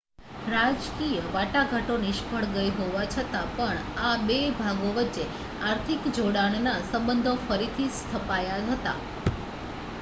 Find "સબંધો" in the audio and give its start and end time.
6.83-7.35